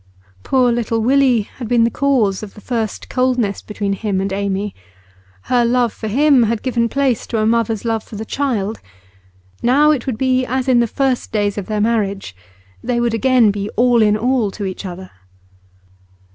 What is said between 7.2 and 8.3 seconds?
to a mother's love for the